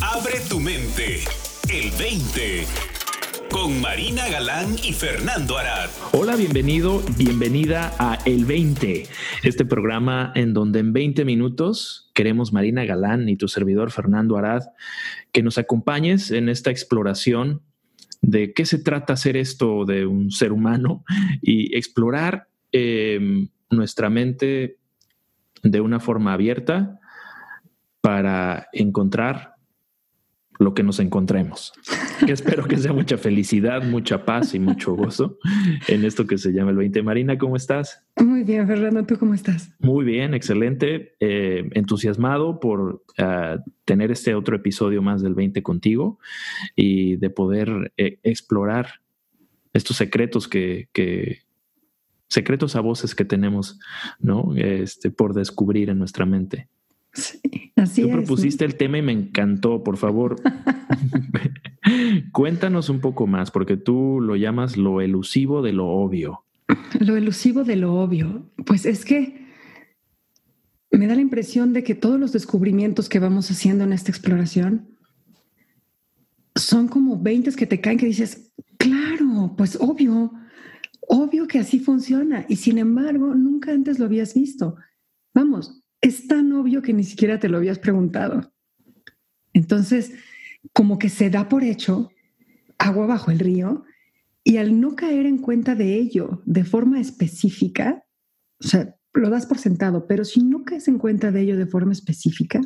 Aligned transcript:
Abre 0.00 0.34
tu 0.48 0.60
mente. 0.60 1.24
El 1.72 1.90
20. 1.98 2.64
Con 3.50 3.80
Marina 3.80 4.28
Galán 4.28 4.76
y 4.84 4.92
Fernando 4.92 5.56
Arad. 5.56 5.90
Hola, 6.12 6.36
bienvenido, 6.36 7.02
bienvenida 7.16 7.94
a 7.98 8.18
El 8.26 8.44
20, 8.44 9.04
este 9.42 9.64
programa 9.64 10.32
en 10.34 10.54
donde 10.54 10.80
en 10.80 10.92
20 10.92 11.24
minutos 11.24 12.10
queremos 12.14 12.52
Marina 12.52 12.84
Galán 12.84 13.28
y 13.28 13.36
tu 13.36 13.48
servidor 13.48 13.90
Fernando 13.90 14.36
Arad 14.36 14.62
que 15.32 15.42
nos 15.42 15.58
acompañes 15.58 16.30
en 16.30 16.48
esta 16.48 16.70
exploración 16.70 17.62
de 18.20 18.52
qué 18.52 18.66
se 18.66 18.78
trata 18.78 19.14
hacer 19.14 19.36
esto 19.36 19.84
de 19.84 20.06
un 20.06 20.30
ser 20.30 20.52
humano 20.52 21.04
y 21.42 21.76
explorar 21.76 22.48
em, 22.72 23.48
nuestra 23.70 24.10
mente 24.10 24.78
de 25.62 25.80
una 25.80 25.98
forma 25.98 26.34
abierta 26.34 27.00
para 28.00 28.68
encontrar 28.72 29.54
lo 30.58 30.74
que 30.74 30.82
nos 30.82 31.00
encontremos. 31.00 31.72
Que 32.26 32.32
espero 32.32 32.66
que 32.66 32.76
sea 32.76 32.92
mucha 32.92 33.16
felicidad, 33.16 33.84
mucha 33.84 34.24
paz 34.24 34.52
y 34.52 34.58
mucho 34.58 34.96
gozo 34.96 35.38
en 35.86 36.04
esto 36.04 36.26
que 36.26 36.36
se 36.36 36.52
llama 36.52 36.72
el 36.72 36.76
20. 36.76 37.00
Marina, 37.04 37.38
¿cómo 37.38 37.54
estás? 37.54 38.04
Muy 38.16 38.42
bien, 38.42 38.66
Fernando, 38.66 39.06
¿tú 39.06 39.16
cómo 39.18 39.34
estás? 39.34 39.72
Muy 39.78 40.04
bien, 40.04 40.34
excelente. 40.34 41.14
Eh, 41.20 41.68
entusiasmado 41.74 42.58
por 42.58 43.04
ah, 43.18 43.58
tener 43.84 44.10
este 44.10 44.34
otro 44.34 44.56
episodio 44.56 45.00
más 45.00 45.22
del 45.22 45.34
20 45.34 45.62
contigo 45.62 46.18
y 46.74 47.14
de 47.14 47.30
poder 47.30 47.92
eh, 47.96 48.18
explorar 48.24 48.94
estos 49.72 49.96
secretos 49.96 50.48
que, 50.48 50.88
que, 50.92 51.42
secretos 52.28 52.74
a 52.74 52.80
voces 52.80 53.14
que 53.14 53.24
tenemos, 53.24 53.78
¿no? 54.18 54.54
Este, 54.56 55.12
por 55.12 55.34
descubrir 55.34 55.88
en 55.88 55.98
nuestra 55.98 56.26
mente. 56.26 56.68
Sí, 57.12 57.72
así 57.76 58.02
Tú 58.02 58.10
propusiste 58.10 58.64
el 58.64 58.76
tema 58.76 58.98
y 58.98 59.02
me 59.02 59.12
encantó, 59.12 59.82
por 59.82 59.96
favor. 59.96 60.36
Cuéntanos 62.32 62.88
un 62.88 63.00
poco 63.00 63.26
más, 63.26 63.50
porque 63.50 63.76
tú 63.76 64.20
lo 64.20 64.36
llamas 64.36 64.76
lo 64.76 65.00
elusivo 65.00 65.62
de 65.62 65.72
lo 65.72 65.86
obvio. 65.86 66.44
Lo 67.00 67.16
elusivo 67.16 67.64
de 67.64 67.76
lo 67.76 67.94
obvio. 67.94 68.50
Pues 68.66 68.84
es 68.84 69.04
que 69.04 69.48
me 70.90 71.06
da 71.06 71.14
la 71.14 71.20
impresión 71.20 71.72
de 71.72 71.82
que 71.82 71.94
todos 71.94 72.18
los 72.18 72.32
descubrimientos 72.32 73.08
que 73.08 73.18
vamos 73.18 73.50
haciendo 73.50 73.84
en 73.84 73.92
esta 73.92 74.10
exploración 74.10 74.88
son 76.54 76.88
como 76.88 77.20
20 77.20 77.52
que 77.54 77.66
te 77.66 77.80
caen 77.80 77.98
que 77.98 78.06
dices, 78.06 78.52
claro, 78.78 79.54
pues 79.56 79.78
obvio, 79.80 80.32
obvio 81.06 81.46
que 81.46 81.58
así 81.58 81.78
funciona. 81.78 82.44
Y 82.48 82.56
sin 82.56 82.78
embargo, 82.78 83.34
nunca 83.34 83.72
antes 83.72 83.98
lo 83.98 84.06
habías 84.06 84.34
visto. 84.34 84.76
Vamos, 85.34 85.82
es 86.00 86.28
tan 86.28 86.52
obvio 86.52 86.82
que 86.82 86.92
ni 86.92 87.04
siquiera 87.04 87.38
te 87.38 87.48
lo 87.48 87.58
habías 87.58 87.78
preguntado. 87.78 88.52
Entonces, 89.52 90.12
como 90.72 90.98
que 90.98 91.08
se 91.08 91.30
da 91.30 91.48
por 91.48 91.64
hecho 91.64 92.10
agua 92.78 93.06
bajo 93.06 93.30
el 93.30 93.38
río 93.38 93.84
y 94.44 94.56
al 94.58 94.80
no 94.80 94.94
caer 94.94 95.26
en 95.26 95.38
cuenta 95.38 95.74
de 95.74 95.96
ello 95.96 96.42
de 96.46 96.64
forma 96.64 97.00
específica, 97.00 98.04
o 98.60 98.66
sea, 98.66 98.94
lo 99.12 99.30
das 99.30 99.46
por 99.46 99.58
sentado, 99.58 100.06
pero 100.06 100.24
si 100.24 100.42
no 100.42 100.64
caes 100.64 100.88
en 100.88 100.98
cuenta 100.98 101.32
de 101.32 101.40
ello 101.42 101.56
de 101.56 101.66
forma 101.66 101.92
específica, 101.92 102.60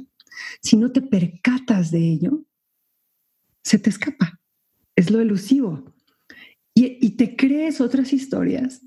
si 0.60 0.76
no 0.76 0.92
te 0.92 1.02
percatas 1.02 1.90
de 1.90 1.98
ello, 1.98 2.44
se 3.62 3.78
te 3.78 3.90
escapa. 3.90 4.40
Es 4.96 5.10
lo 5.10 5.20
elusivo. 5.20 5.94
Y, 6.74 7.10
te 7.16 7.36
crees 7.36 7.80
otras 7.80 8.12
historias 8.12 8.82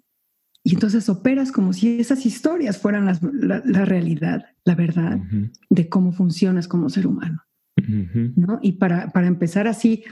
y 0.68 0.74
entonces 0.74 1.08
operas 1.10 1.52
como 1.52 1.74
si 1.74 2.00
esas 2.00 2.26
historias 2.26 2.80
fueran 2.80 3.06
la, 3.06 3.86
realidad, 3.86 4.46
la 4.64 4.74
verdad 4.74 5.20
de 5.70 5.90
cómo 5.90 6.12
funcionas 6.12 6.68
como 6.68 6.90
ser 6.90 7.06
humano. 7.06 7.44
¿no? 8.36 8.58
Y 8.64 8.72
para, 8.74 9.12
para 9.12 9.28
empezar 9.28 9.68
así, 9.68 10.04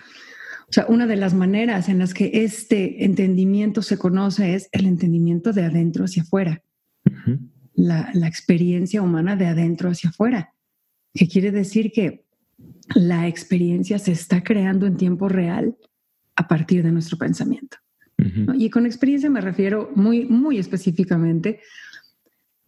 o 0.70 0.72
sea, 0.72 0.86
una 0.88 1.08
de 1.08 1.16
las 1.16 1.34
maneras 1.34 1.90
en 1.90 1.98
las 1.98 2.14
que 2.14 2.30
este 2.44 3.04
entendimiento 3.04 3.81
se 3.81 3.98
conoce 3.98 4.54
es 4.54 4.70
el 4.74 4.86
entendimiento 4.86 5.53
de 5.53 5.63
adentro 5.63 6.06
hacia 6.06 6.22
afuera, 6.22 6.62
la, 7.74 8.12
la, 8.13 8.28
experiencia 8.28 9.02
humana 9.02 9.36
de 9.36 9.47
adentro 9.47 9.90
hacia 9.90 10.12
afuera, 10.12 10.53
que 11.16 11.28
quiere 11.28 11.50
decir 11.50 11.92
que 11.92 12.28
la 12.94 13.28
experiencia 13.28 13.97
se 13.97 14.12
está 14.12 14.44
creando 14.44 14.86
en 14.86 14.97
tiempo 14.97 15.30
real 15.30 15.75
a 16.36 16.47
partir 16.47 16.84
de 16.84 16.92
nuestro 16.92 17.18
pensamiento. 17.18 17.78
Y 18.56 18.69
con 18.69 18.85
experiencia 18.85 19.29
me 19.29 19.41
refiero 19.41 19.91
muy, 19.95 20.25
muy 20.25 20.57
específicamente 20.57 21.59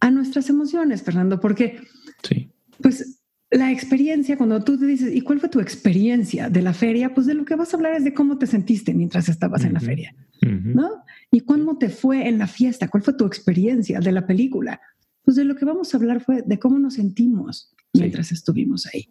a 0.00 0.10
nuestras 0.10 0.48
emociones, 0.50 1.02
Fernando, 1.02 1.40
porque 1.40 1.80
sí. 2.22 2.50
pues 2.80 3.20
la 3.50 3.70
experiencia, 3.70 4.36
cuando 4.36 4.62
tú 4.62 4.78
te 4.78 4.86
dices, 4.86 5.14
¿y 5.14 5.20
cuál 5.20 5.40
fue 5.40 5.48
tu 5.48 5.60
experiencia 5.60 6.50
de 6.50 6.62
la 6.62 6.74
feria? 6.74 7.14
Pues 7.14 7.26
de 7.26 7.34
lo 7.34 7.44
que 7.44 7.54
vas 7.54 7.72
a 7.72 7.76
hablar 7.76 7.94
es 7.94 8.04
de 8.04 8.12
cómo 8.12 8.38
te 8.38 8.46
sentiste 8.46 8.92
mientras 8.92 9.28
estabas 9.28 9.64
en 9.64 9.72
la 9.72 9.80
feria, 9.80 10.14
¿no? 10.42 11.04
¿Y 11.30 11.40
cómo 11.40 11.78
te 11.78 11.88
fue 11.88 12.28
en 12.28 12.38
la 12.38 12.46
fiesta? 12.46 12.88
¿Cuál 12.88 13.02
fue 13.02 13.14
tu 13.14 13.24
experiencia 13.24 14.00
de 14.00 14.12
la 14.12 14.26
película? 14.26 14.80
Pues 15.22 15.36
de 15.36 15.44
lo 15.44 15.54
que 15.56 15.64
vamos 15.64 15.92
a 15.92 15.96
hablar 15.96 16.20
fue 16.20 16.42
de 16.44 16.58
cómo 16.58 16.78
nos 16.78 16.94
sentimos 16.94 17.74
mientras 17.92 18.32
estuvimos 18.32 18.86
ahí. 18.86 19.08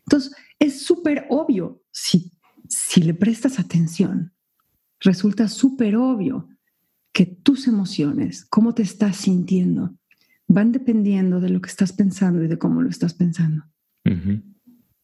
Entonces, 0.00 0.32
es 0.58 0.82
súper 0.82 1.26
obvio, 1.28 1.82
si, 1.90 2.32
si 2.68 3.02
le 3.02 3.14
prestas 3.14 3.58
atención, 3.58 4.32
resulta 5.00 5.48
súper 5.48 5.96
obvio 5.96 6.48
que 7.12 7.26
tus 7.26 7.66
emociones, 7.66 8.44
cómo 8.44 8.74
te 8.74 8.82
estás 8.82 9.16
sintiendo, 9.16 9.96
van 10.46 10.72
dependiendo 10.72 11.40
de 11.40 11.50
lo 11.50 11.60
que 11.60 11.70
estás 11.70 11.92
pensando 11.92 12.42
y 12.42 12.48
de 12.48 12.58
cómo 12.58 12.82
lo 12.82 12.90
estás 12.90 13.14
pensando. 13.14 13.64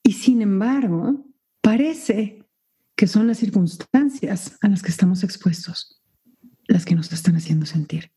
Y 0.03 0.13
sin 0.13 0.43
embargo, 0.43 1.27
parece 1.61 2.47
que 2.95 3.07
son 3.07 3.27
las 3.27 3.39
circunstancias 3.39 4.57
a 4.61 4.69
las 4.69 4.83
que 4.83 4.91
estamos 4.91 5.25
expuestos 5.25 6.03
las 6.67 6.85
que 6.85 6.95
nos 6.95 7.13
están 7.13 7.37
haciendo 7.37 7.67
sentir. 7.67 8.11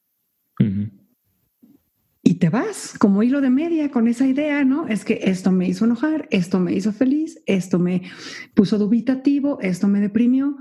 Y 2.23 2.35
te 2.35 2.49
vas 2.49 2.95
como 2.97 3.21
hilo 3.21 3.41
de 3.41 3.49
media 3.49 3.91
con 3.91 4.07
esa 4.07 4.25
idea, 4.25 4.63
¿no? 4.63 4.87
Es 4.87 5.05
que 5.05 5.19
esto 5.23 5.51
me 5.51 5.67
hizo 5.67 5.85
enojar, 5.85 6.27
esto 6.31 6.59
me 6.59 6.73
hizo 6.73 6.91
feliz, 6.91 7.39
esto 7.45 7.77
me 7.77 8.03
puso 8.55 8.77
dubitativo, 8.79 9.59
esto 9.61 9.87
me 9.87 9.99
deprimió. 9.99 10.57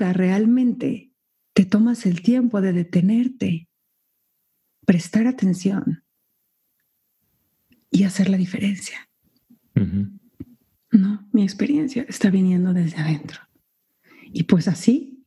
Realmente 0.00 1.12
te 1.52 1.64
tomas 1.64 2.06
el 2.06 2.22
tiempo 2.22 2.60
de 2.60 2.72
detenerte 2.72 3.68
prestar 4.86 5.26
atención 5.26 6.04
y 7.90 8.04
hacer 8.04 8.30
la 8.30 8.36
diferencia. 8.36 9.08
No, 9.74 11.28
mi 11.32 11.42
experiencia 11.42 12.04
está 12.08 12.30
viniendo 12.30 12.72
desde 12.72 12.98
adentro. 12.98 13.40
Y 14.32 14.44
pues 14.44 14.68
así, 14.68 15.24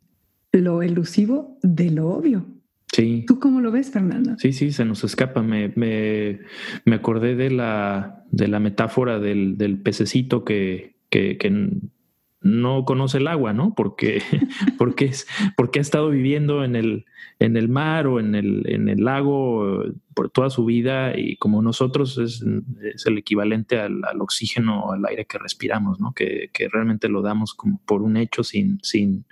lo 0.51 0.81
elusivo 0.81 1.57
de 1.61 1.91
lo 1.91 2.09
obvio. 2.09 2.45
Sí. 2.91 3.23
¿Tú 3.27 3.39
cómo 3.39 3.61
lo 3.61 3.71
ves, 3.71 3.89
Fernando? 3.89 4.35
Sí, 4.37 4.53
sí, 4.53 4.71
se 4.71 4.85
nos 4.85 5.03
escapa. 5.03 5.41
Me, 5.41 5.73
me, 5.75 6.41
me 6.85 6.95
acordé 6.95 7.35
de 7.35 7.49
la, 7.49 8.25
de 8.31 8.47
la 8.47 8.59
metáfora 8.59 9.19
del, 9.19 9.57
del 9.57 9.79
pececito 9.79 10.43
que, 10.45 10.97
que, 11.09 11.37
que 11.37 11.69
no 12.43 12.85
conoce 12.85 13.17
el 13.17 13.27
agua, 13.27 13.53
¿no? 13.53 13.73
Porque, 13.73 14.21
porque, 14.77 15.05
es, 15.05 15.27
porque 15.55 15.79
ha 15.79 15.81
estado 15.81 16.09
viviendo 16.09 16.63
en 16.63 16.75
el, 16.75 17.05
en 17.39 17.57
el 17.57 17.69
mar 17.69 18.05
o 18.07 18.19
en 18.19 18.35
el, 18.35 18.63
en 18.67 18.89
el 18.89 19.05
lago 19.05 19.83
por 20.13 20.29
toda 20.29 20.49
su 20.49 20.65
vida 20.65 21.17
y 21.17 21.37
como 21.37 21.61
nosotros 21.61 22.17
es, 22.17 22.45
es 22.83 23.05
el 23.05 23.17
equivalente 23.17 23.79
al, 23.79 24.03
oxígeno, 24.19 24.91
al 24.91 25.05
aire 25.05 25.25
que 25.25 25.39
respiramos, 25.39 25.99
¿no? 25.99 26.13
Que, 26.13 26.49
que, 26.53 26.67
realmente 26.67 27.09
lo 27.09 27.21
damos 27.21 27.53
como 27.53 27.81
por 27.85 28.01
un 28.01 28.17
hecho 28.17 28.43
sin, 28.43 28.79
sin, 28.83 29.25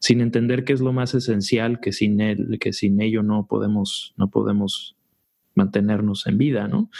sin 0.00 0.20
entender 0.20 0.64
que 0.64 0.72
es 0.72 0.80
lo 0.80 0.92
más 0.92 1.14
esencial, 1.14 1.80
que 1.80 1.92
sin 1.92 2.20
él, 2.20 2.58
que 2.60 2.72
sin 2.72 3.00
ello 3.00 3.22
no 3.22 3.46
podemos, 3.46 4.14
no 4.16 4.30
podemos 4.30 4.96
mantenernos 5.56 6.26
en 6.26 6.38
vida, 6.38 6.68
¿no? 6.68 6.90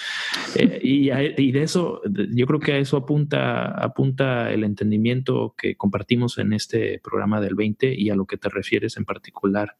Eh, 0.56 0.81
y, 0.83 1.53
de 1.53 1.62
eso, 1.62 2.00
yo 2.05 2.47
creo 2.47 2.59
que 2.59 2.72
a 2.72 2.78
eso 2.78 2.97
apunta, 2.97 3.66
apunta 3.66 4.53
el 4.53 4.65
entendimiento 4.65 5.54
que 5.57 5.77
compartimos 5.77 6.39
en 6.39 6.53
este 6.53 6.98
programa 6.98 7.41
del 7.41 7.54
20 7.54 7.95
y 7.95 8.10
a 8.10 8.16
lo 8.16 8.27
que 8.27 8.39
te 8.39 8.48
refieres 8.48 8.97
en 8.97 9.04
particular, 9.04 9.77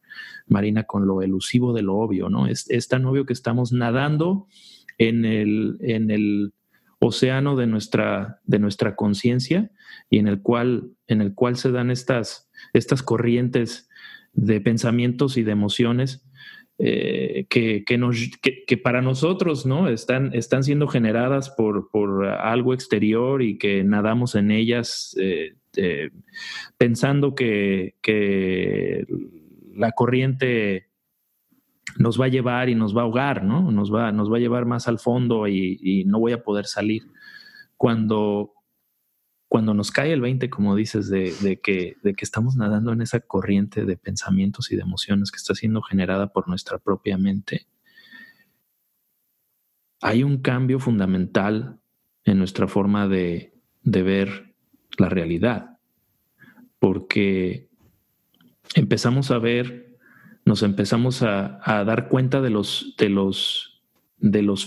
Marina, 0.47 0.83
con 0.83 1.05
lo 1.05 1.21
elusivo 1.21 1.73
de 1.73 1.81
lo 1.81 1.95
obvio, 1.95 2.29
¿no? 2.29 2.47
Es, 2.47 2.69
es 2.69 2.87
tan 2.87 3.05
obvio 3.05 3.25
que 3.25 3.33
estamos 3.33 3.73
nadando 3.73 4.47
en 4.97 5.25
el, 5.25 5.77
en 5.81 6.11
el 6.11 6.53
océano 6.99 7.55
de 7.55 7.67
nuestra, 7.67 8.39
de 8.45 8.59
nuestra 8.59 8.95
conciencia 8.95 9.71
y 10.09 10.19
en 10.19 10.27
el 10.27 10.41
cual, 10.41 10.91
en 11.07 11.21
el 11.21 11.33
cual 11.33 11.57
se 11.57 11.71
dan 11.71 11.91
estas, 11.91 12.49
estas 12.73 13.03
corrientes 13.03 13.89
de 14.33 14.61
pensamientos 14.61 15.37
y 15.37 15.43
de 15.43 15.51
emociones 15.51 16.26
eh, 16.79 17.47
que, 17.49 17.83
que, 17.85 18.77
para 18.77 19.01
nosotros 19.01 19.65
¿no? 19.65 19.89
están, 19.89 20.31
están 20.33 20.63
siendo 20.63 20.87
generadas 20.87 21.49
por, 21.49 21.89
por 21.89 22.25
algo 22.25 22.73
exterior 22.73 23.41
y 23.41 23.57
que 23.57 23.83
nadamos 23.83 24.35
en 24.35 24.51
ellas 24.51 25.15
eh, 25.19 25.55
eh, 25.75 26.11
pensando 26.77 27.33
que, 27.33 27.95
que, 28.01 29.05
la 29.73 29.91
corriente 29.91 30.87
nos 31.99 32.19
va 32.19 32.25
a 32.25 32.29
llevar 32.29 32.67
y 32.69 32.75
nos 32.75 32.97
va 32.97 33.01
a 33.01 33.03
ahogar, 33.05 33.43
¿no? 33.43 33.71
Nos 33.71 33.93
va, 33.93 34.11
nos 34.11 34.31
va 34.31 34.37
a 34.37 34.39
llevar 34.39 34.65
más 34.65 34.87
al 34.87 34.97
fondo 34.97 35.47
y, 35.47 36.03
no 36.07 36.19
voy 36.19 36.31
a 36.31 36.41
poder 36.41 36.65
salir. 36.65 37.03
Cuando, 37.75 38.53
cuando 39.47 39.73
nos 39.73 39.91
cae 39.91 40.11
el 40.11 40.21
20, 40.21 40.49
como 40.49 40.75
dices, 40.75 41.09
de, 41.09 41.59
que, 41.63 41.95
estamos 42.19 42.55
nadando 42.57 42.91
en 42.91 43.01
esa 43.01 43.21
corriente 43.21 43.85
de 43.85 43.95
pensamientos 43.95 44.71
y 44.71 44.75
de 44.75 44.81
emociones 44.81 45.31
que 45.31 45.37
está 45.37 45.55
siendo 45.55 45.81
generada 45.81 46.33
por 46.33 46.49
nuestra 46.49 46.77
propia 46.79 47.17
mente, 47.17 47.67
hay 50.01 50.23
un 50.23 50.41
cambio 50.41 50.79
fundamental 50.79 51.79
en 52.25 52.37
nuestra 52.37 52.67
forma 52.67 53.07
de, 53.07 53.53
ver 53.83 54.53
la 54.97 55.07
realidad, 55.07 55.79
porque 56.79 57.69
empezamos 58.75 59.31
a 59.31 59.39
ver 59.39 59.85
nos 60.43 60.63
empezamos 60.63 61.23
a, 61.23 61.59
dar 61.65 62.07
cuenta 62.07 62.41
de 62.41 62.49
los 62.49 62.95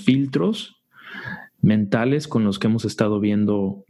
filtros 0.05 0.83
mentales 1.63 2.29
con 2.29 2.45
los 2.45 2.59
que 2.59 2.67
hemos 2.67 2.85
estado 2.85 3.19
viendo 3.19 3.85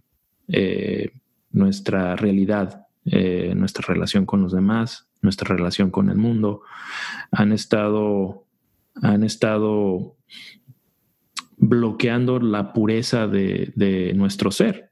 eh, 0.53 1.13
nuestra 1.53 2.17
realidad, 2.17 2.87
eh, 3.05 3.55
nuestra 3.57 3.85
relación 3.87 4.27
con 4.27 4.43
los 4.43 4.53
demás, 4.53 5.09
nuestra 5.23 5.55
relación 5.55 5.91
con 5.91 6.11
el 6.11 6.17
mundo. 6.17 6.63
Han 7.31 7.53
estado, 7.53 8.45
han 9.03 9.23
estado 9.25 10.17
bloqueando 11.57 12.41
la 12.41 12.73
pureza 12.73 13.27
de, 13.27 14.13
nuestro 14.17 14.51
ser. 14.51 14.91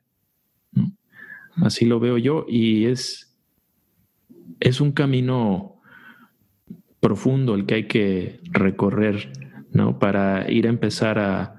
Así 1.57 1.87
lo 1.87 1.99
veo 1.99 2.19
yo 2.19 2.47
y 2.49 2.87
es, 2.87 3.37
es 4.61 4.81
un 4.81 4.93
camino 4.93 5.81
profundo 7.01 7.55
el 7.55 7.67
que 7.67 7.75
hay 7.75 7.89
que 7.89 8.41
recorrer, 8.53 9.33
¿no? 9.73 9.99
Para 9.99 10.51
ir 10.51 10.67
a 10.67 10.71
empezar 10.71 11.19
a, 11.19 11.58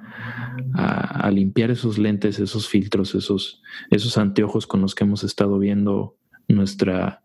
limpiar 1.32 1.72
esos 1.72 1.98
lentes, 1.98 2.40
esos 2.40 2.68
filtros, 2.68 3.16
esos, 3.16 3.62
esos 3.92 4.18
anteojos 4.18 4.68
con 4.68 4.82
los 4.82 4.96
que 4.96 5.04
hemos 5.04 5.24
estado 5.24 5.60
viendo 5.60 6.18
nuestra, 6.48 7.24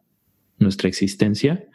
nuestra 0.59 0.89
existencia. 0.89 1.69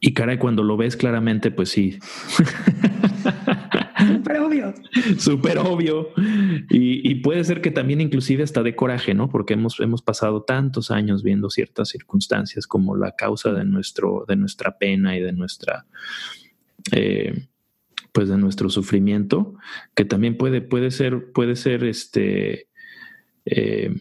Y 0.00 0.14
caray, 0.14 0.38
cuando 0.38 0.62
lo 0.62 0.76
ves 0.76 0.96
claramente, 0.96 1.50
pues 1.50 1.68
sí. 1.68 1.98
Súper 4.06 4.38
obvio. 4.38 4.74
Súper 5.18 5.58
obvio. 5.58 6.08
Y, 6.70 7.14
puede 7.16 7.44
ser 7.44 7.60
que 7.60 7.70
también 7.70 8.00
inclusive 8.00 8.42
hasta 8.42 8.62
de 8.62 8.74
coraje, 8.74 9.14
¿no? 9.14 9.28
Porque 9.28 9.54
hemos, 9.54 9.78
hemos 9.80 10.02
pasado 10.02 10.42
tantos 10.42 10.90
años 10.90 11.22
viendo 11.22 11.50
ciertas 11.50 11.90
circunstancias 11.90 12.66
como 12.66 12.96
la 12.96 13.12
causa 13.12 13.52
de, 13.52 13.64
nuestro, 13.64 14.24
de 14.26 14.36
nuestra 14.36 14.76
pena 14.78 15.16
y 15.16 15.20
de 15.20 15.32
nuestra... 15.32 15.86
Eh, 16.90 17.46
pues 18.12 18.28
de 18.28 18.38
nuestro 18.38 18.68
sufrimiento, 18.68 19.54
que 19.94 20.04
también 20.04 20.36
puede, 20.36 20.60
puede 20.60 20.90
ser, 20.90 21.32
puede 21.32 21.56
ser 21.56 21.84
este 21.84 22.68
eh, 23.44 23.94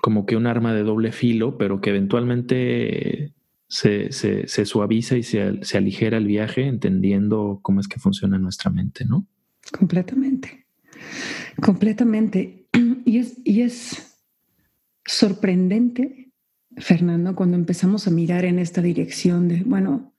como 0.00 0.26
que 0.26 0.36
un 0.36 0.46
arma 0.46 0.72
de 0.72 0.82
doble 0.82 1.12
filo, 1.12 1.58
pero 1.58 1.80
que 1.80 1.90
eventualmente 1.90 3.32
se, 3.68 4.12
se, 4.12 4.64
suaviza 4.64 5.16
y 5.16 5.22
se, 5.22 5.64
se, 5.64 5.76
aligera 5.76 6.16
el 6.18 6.26
viaje 6.26 6.66
entendiendo 6.66 7.58
cómo 7.62 7.80
es 7.80 7.88
que 7.88 7.98
funciona 7.98 8.38
nuestra 8.38 8.70
mente, 8.70 9.04
¿no? 9.04 9.26
Completamente, 9.76 10.66
completamente. 11.60 12.68
Y 13.04 13.18
es, 13.18 13.36
y 13.44 13.62
es 13.62 14.22
sorprendente, 15.04 16.30
Fernando, 16.76 17.34
cuando 17.34 17.56
empezamos 17.56 18.06
a 18.06 18.10
mirar 18.10 18.44
en 18.44 18.58
esta 18.58 18.82
dirección 18.82 19.48
de, 19.48 19.62
bueno, 19.64 20.14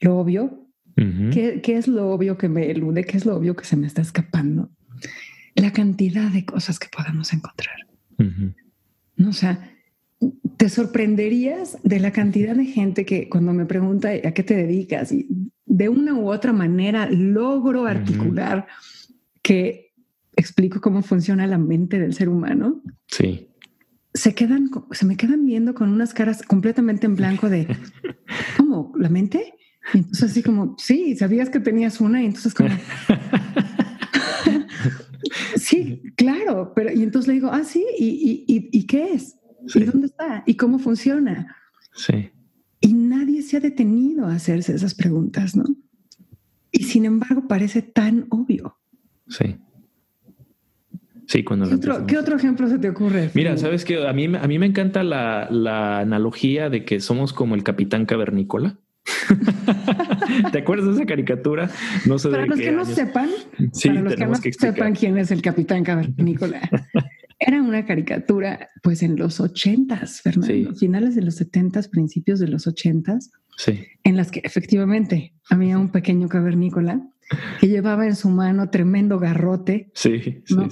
lo 0.00 0.18
obvio, 0.18 0.61
¿qué, 0.96 1.62
es 1.64 1.88
lo 1.88 2.10
obvio 2.10 2.38
que 2.38 2.48
me 2.48 2.70
elude? 2.70 3.04
¿Qué 3.04 3.16
es 3.16 3.26
lo 3.26 3.36
obvio 3.36 3.56
que 3.56 3.64
se 3.64 3.76
me 3.76 3.86
está 3.86 4.02
escapando? 4.02 4.70
La 5.54 5.72
cantidad 5.72 6.30
de 6.30 6.44
cosas 6.44 6.78
que 6.78 6.88
podemos 6.88 7.32
encontrar. 7.32 7.76
¿No? 9.16 9.30
O 9.30 9.32
sea, 9.32 9.72
te 10.56 10.68
sorprenderías 10.68 11.78
de 11.82 12.00
la 12.00 12.12
cantidad 12.12 12.54
de 12.54 12.66
gente 12.66 13.04
que 13.04 13.28
cuando 13.28 13.52
me 13.52 13.66
pregunta 13.66 14.10
a 14.10 14.32
qué 14.32 14.42
te 14.42 14.54
dedicas 14.54 15.12
y 15.12 15.26
de 15.66 15.88
una 15.88 16.14
u 16.14 16.30
otra 16.30 16.52
manera 16.52 17.08
logro 17.10 17.86
articular 17.86 18.66
que 19.42 19.92
explico 20.36 20.80
cómo 20.80 21.02
funciona 21.02 21.46
la 21.46 21.58
mente 21.58 21.98
del 21.98 22.14
ser 22.14 22.28
humano. 22.28 22.82
Sí. 23.06 23.48
Se 24.14 24.34
quedan, 24.34 24.70
se 24.90 25.06
me 25.06 25.16
quedan 25.16 25.46
viendo 25.46 25.74
con 25.74 25.88
unas 25.88 26.14
caras 26.14 26.42
completamente 26.42 27.06
en 27.06 27.16
blanco 27.16 27.48
de 27.48 27.66
¿cómo? 28.56 28.92
¿La 28.96 29.08
mente? 29.08 29.54
Y 29.94 29.98
entonces 29.98 30.30
así 30.30 30.42
como, 30.42 30.76
sí, 30.78 31.16
sabías 31.16 31.50
que 31.50 31.60
tenías 31.60 32.00
una 32.00 32.22
y 32.22 32.26
entonces 32.26 32.54
como 32.54 32.70
sí, 35.56 36.02
claro, 36.16 36.72
pero 36.74 36.92
y 36.92 37.02
entonces 37.02 37.28
le 37.28 37.34
digo, 37.34 37.50
ah, 37.52 37.64
sí, 37.64 37.84
¿y, 37.98 38.44
y, 38.46 38.68
y 38.72 38.86
qué 38.86 39.14
es? 39.14 39.36
¿Y 39.74 39.84
dónde 39.84 40.06
está? 40.06 40.42
¿Y 40.46 40.54
cómo 40.54 40.78
funciona? 40.78 41.56
Sí. 41.94 42.30
Y 42.80 42.92
nadie 42.94 43.42
se 43.42 43.56
ha 43.56 43.60
detenido 43.60 44.26
a 44.26 44.34
hacerse 44.34 44.74
esas 44.74 44.94
preguntas, 44.94 45.56
¿no? 45.56 45.64
Y 46.70 46.84
sin 46.84 47.04
embargo 47.04 47.46
parece 47.46 47.82
tan 47.82 48.26
obvio. 48.30 48.78
Sí. 49.28 49.56
Sí, 51.26 51.44
cuando 51.44 51.68
¿Qué, 51.68 51.74
otro, 51.76 52.06
¿Qué 52.06 52.18
otro, 52.18 52.36
ejemplo 52.36 52.68
se 52.68 52.78
te 52.78 52.90
ocurre? 52.90 53.30
Mira, 53.34 53.56
sabes 53.56 53.84
que 53.84 54.06
a 54.06 54.12
mí, 54.12 54.24
a 54.24 54.46
mí 54.46 54.58
me 54.58 54.66
encanta 54.66 55.02
la, 55.02 55.48
la 55.50 56.00
analogía 56.00 56.68
de 56.68 56.84
que 56.84 57.00
somos 57.00 57.32
como 57.32 57.54
el 57.54 57.62
capitán 57.62 58.04
cavernícola. 58.04 58.78
¿Te 60.52 60.58
acuerdas 60.58 60.86
de 60.88 60.92
esa 60.94 61.06
caricatura? 61.06 61.70
No 62.06 62.18
sé 62.18 62.28
para 62.30 62.46
los 62.46 62.58
que 62.58 62.72
no 62.72 62.84
sepan, 62.84 63.28
para 63.84 64.00
los 64.00 64.14
que 64.14 64.26
no 64.26 64.34
sepan 64.36 64.94
quién 64.94 65.18
es 65.18 65.30
el 65.30 65.42
capitán 65.42 65.84
cavernícola, 65.84 66.60
Era 67.44 67.60
una 67.60 67.84
caricatura, 67.84 68.70
pues 68.84 69.02
en 69.02 69.16
los 69.16 69.40
ochentas, 69.40 70.20
Fernando, 70.20 70.76
finales 70.76 71.16
de 71.16 71.22
los 71.22 71.34
setentas, 71.34 71.88
principios 71.88 72.38
de 72.38 72.46
los 72.46 72.68
ochentas, 72.68 73.32
en 74.04 74.16
las 74.16 74.30
que 74.30 74.40
efectivamente 74.44 75.34
había 75.50 75.76
un 75.76 75.90
pequeño 75.90 76.28
cavernícola 76.28 77.02
que 77.58 77.66
llevaba 77.66 78.06
en 78.06 78.14
su 78.14 78.28
mano 78.28 78.70
tremendo 78.70 79.18
garrote, 79.18 79.90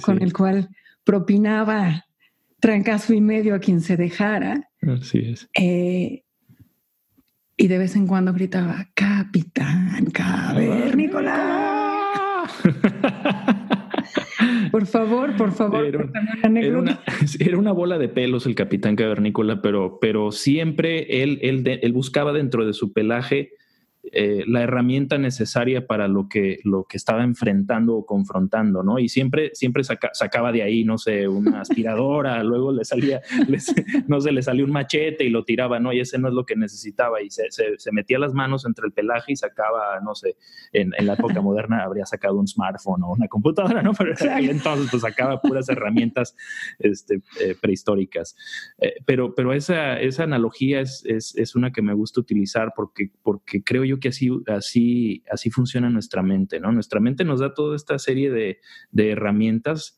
con 0.01 0.21
el 0.21 0.31
cual 0.31 0.69
propinaba 1.03 2.05
trancazo 2.61 3.13
y 3.13 3.19
medio 3.19 3.53
a 3.53 3.59
quien 3.59 3.81
se 3.81 3.97
dejara. 3.97 4.69
Así 4.81 5.19
es. 5.19 5.49
Eh, 5.53 6.23
y 7.61 7.67
de 7.67 7.77
vez 7.77 7.95
en 7.95 8.07
cuando 8.07 8.33
gritaba, 8.33 8.87
Capitán 8.95 10.07
Cavernícola. 10.11 12.43
Por 14.71 14.87
favor, 14.87 15.35
por 15.37 15.51
favor. 15.51 15.85
Era, 17.39 17.57
una, 17.57 17.71
bola 17.71 17.99
de 17.99 18.09
pelos 18.09 18.47
el 18.47 18.55
capitán 18.55 18.95
cavernícola, 18.95 19.61
pero, 19.61 19.99
pero 20.01 20.31
siempre 20.31 21.21
él, 21.21 21.37
él, 21.43 21.79
él 21.81 21.93
buscaba 21.93 22.33
dentro 22.33 22.65
de 22.65 22.73
su 22.73 22.93
pelaje 22.93 23.51
eh, 24.11 24.43
la 24.47 24.61
herramienta 24.61 25.17
necesaria 25.17 25.87
para 25.87 26.07
lo 26.07 26.27
que, 26.27 26.59
lo 26.63 26.83
que 26.83 26.97
estaba 26.97 27.23
enfrentando 27.23 27.95
o 27.95 28.05
confrontando, 28.05 28.83
¿no? 28.83 28.99
Y 28.99 29.09
siempre, 29.09 29.51
siempre 29.53 29.83
sacaba 29.83 30.51
de 30.51 30.63
ahí, 30.63 30.83
no 30.83 30.97
sé, 30.97 31.27
una 31.27 31.61
aspiradora, 31.61 32.43
luego 32.43 32.71
le 32.71 32.83
salía, 32.83 33.21
no 34.07 34.19
sé, 34.19 34.31
le 34.31 34.41
salió 34.41 34.65
un 34.65 34.71
machete 34.71 35.23
y 35.23 35.29
lo 35.29 35.43
tiraba, 35.45 35.79
¿no? 35.79 35.93
Y 35.93 35.99
ese 35.99 36.17
no 36.17 36.27
es 36.27 36.33
lo 36.33 36.45
que 36.45 36.55
necesitaba 36.55 37.21
y 37.21 37.29
se, 37.29 37.45
se, 37.49 37.91
metía 37.91 38.19
las 38.19 38.33
manos 38.33 38.65
entre 38.65 38.85
el 38.85 38.93
pelaje 38.93 39.33
y 39.33 39.35
sacaba, 39.35 39.99
no 40.01 40.15
sé, 40.15 40.35
en, 40.73 40.93
en, 40.97 41.05
la 41.05 41.13
época 41.13 41.41
moderna 41.41 41.83
habría 41.83 42.05
sacado 42.05 42.35
un 42.35 42.47
smartphone 42.47 43.03
o 43.03 43.11
una 43.11 43.27
computadora, 43.27 43.81
¿no? 43.81 43.93
Pero 43.93 44.13
entonces 44.39 44.87
pues 44.91 45.01
sacaba 45.01 45.41
puras 45.41 45.69
herramientas 45.69 46.35
este, 46.79 47.21
eh, 47.39 47.55
prehistóricas. 47.59 48.35
Eh, 48.79 48.95
pero, 49.05 49.33
pero 49.35 49.53
esa, 49.53 49.99
esa 49.99 50.23
analogía 50.23 50.81
es, 50.81 51.03
es, 51.05 51.35
es, 51.37 51.55
una 51.55 51.71
que 51.71 51.81
me 51.81 51.93
gusta 51.93 52.19
utilizar 52.19 52.73
porque, 52.75 53.11
porque 53.23 53.63
creo 53.63 53.83
yo 53.83 53.99
que 54.01 54.09
así, 54.09 54.29
así, 54.47 55.23
así 55.31 55.49
funciona 55.49 55.89
nuestra 55.89 56.21
mente, 56.21 56.59
¿no? 56.59 56.73
Nuestra 56.73 56.99
mente 56.99 57.23
nos 57.23 57.39
da 57.39 57.53
toda 57.53 57.77
esta 57.77 57.97
serie 57.97 58.29
de, 58.29 58.59
herramientas 58.93 59.97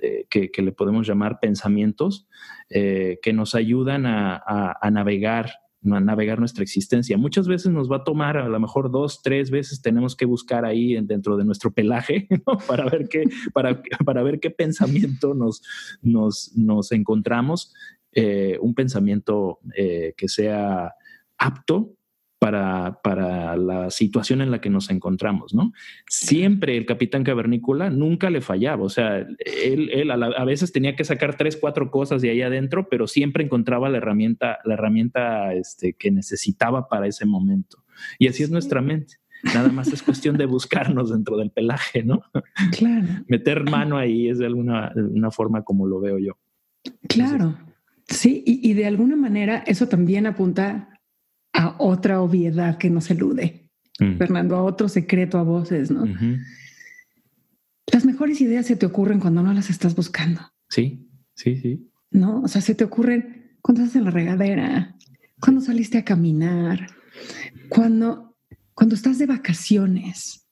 eh, 0.00 0.26
que, 0.30 0.62
le 0.62 0.70
podemos 0.70 1.06
llamar 1.06 1.40
pensamientos 1.40 2.28
eh, 2.70 3.18
que 3.22 3.32
nos 3.32 3.56
ayudan 3.56 4.06
a, 4.06 4.78
navegar 4.92 5.50
a 5.90 6.00
navegar 6.00 6.38
nuestra 6.38 6.62
existencia. 6.62 7.16
Muchas 7.16 7.48
veces 7.48 7.72
nos 7.72 7.90
va 7.90 7.96
a 7.96 8.04
tomar, 8.04 8.36
a 8.36 8.48
lo 8.48 8.60
mejor 8.60 8.90
dos, 8.90 9.22
tres 9.22 9.50
veces 9.50 9.80
tenemos 9.80 10.14
que 10.14 10.26
buscar 10.26 10.64
ahí 10.64 11.00
dentro 11.02 11.36
de 11.36 11.44
nuestro 11.44 11.72
pelaje 11.72 12.28
para, 12.68 12.84
ver 12.88 13.08
qué, 13.08 13.24
para, 13.52 13.82
para, 14.04 14.22
ver 14.22 14.38
qué 14.38 14.50
pensamiento 14.50 15.34
nos, 15.34 15.62
nos, 16.02 16.52
nos 16.56 16.92
encontramos, 16.92 17.74
eh, 18.12 18.58
un 18.60 18.74
pensamiento 18.74 19.60
que 19.74 20.28
sea 20.28 20.92
apto 21.38 21.97
para, 22.38 23.00
para, 23.02 23.56
la 23.56 23.90
situación 23.90 24.40
en 24.40 24.50
la 24.50 24.60
que 24.60 24.70
nos 24.70 24.90
encontramos, 24.90 25.54
¿no? 25.54 25.72
Siempre 26.08 26.76
el 26.76 26.86
capitán 26.86 27.24
cavernícola 27.24 27.90
nunca 27.90 28.30
le 28.30 28.40
fallaba, 28.40 28.84
o 28.84 28.88
sea, 28.88 29.18
él, 29.18 29.90
él 29.92 30.10
a, 30.10 30.44
veces 30.44 30.72
tenía 30.72 30.94
que 30.94 31.04
sacar 31.04 31.36
tres, 31.36 31.56
cuatro 31.56 31.90
cosas 31.90 32.22
de 32.22 32.30
ahí 32.30 32.42
adentro, 32.42 32.88
pero 32.88 33.06
siempre 33.06 33.44
encontraba 33.44 33.88
la 33.88 33.98
herramienta, 33.98 34.58
la 34.64 34.74
herramienta 34.74 35.52
este, 35.52 35.94
que 35.94 36.10
necesitaba 36.10 36.88
para 36.88 37.06
ese 37.06 37.26
momento. 37.26 37.84
Y 38.18 38.28
así 38.28 38.44
es 38.44 38.50
nuestra 38.50 38.80
mente. 38.80 39.16
Nada 39.42 39.68
más 39.68 39.92
es 39.92 40.02
cuestión 40.02 40.36
de 40.36 40.46
buscarnos 40.46 41.10
dentro 41.10 41.36
del 41.36 41.50
pelaje, 41.50 42.02
¿no? 42.02 42.22
Claro. 42.76 43.06
Meter 43.28 43.68
mano 43.68 43.96
ahí 43.96 44.28
es 44.28 44.38
de 44.38 44.46
alguna 44.46 44.92
una 44.96 45.30
forma 45.30 45.62
como 45.62 45.86
lo 45.86 46.00
veo 46.00 46.18
yo. 46.18 46.38
Claro. 47.08 47.56
Sí, 48.08 48.42
y, 48.46 48.72
de 48.72 48.86
alguna 48.86 49.16
manera 49.16 49.58
eso 49.66 49.86
también 49.86 50.26
apunta 50.26 50.97
a 51.58 51.74
otra 51.78 52.20
obviedad 52.22 52.78
que 52.78 52.88
nos 52.88 53.10
elude, 53.10 53.68
mm. 53.98 54.16
Fernando, 54.16 54.54
a 54.54 54.62
otro 54.62 54.88
secreto 54.88 55.38
a 55.38 55.42
voces, 55.42 55.90
¿no? 55.90 56.04
Las 57.92 58.04
mejores 58.04 58.40
ideas 58.40 58.66
se 58.66 58.76
te 58.76 58.86
ocurren 58.86 59.18
cuando 59.18 59.42
no 59.42 59.52
las 59.52 59.68
estás 59.68 59.96
buscando. 59.96 60.40
Sí, 60.68 61.10
sí, 61.34 61.56
sí. 61.56 61.90
¿No? 62.12 62.42
O 62.42 62.48
sea, 62.48 62.60
se 62.60 62.76
te 62.76 62.84
ocurren 62.84 63.58
cuando 63.60 63.82
estás 63.82 63.96
en 63.96 64.04
la 64.04 64.12
regadera, 64.12 64.96
cuando 65.40 65.60
saliste 65.60 65.98
a 65.98 66.04
caminar, 66.04 66.86
cuando, 67.68 68.36
cuando 68.72 68.94
estás 68.94 69.18
de 69.18 69.26
vacaciones. 69.26 70.46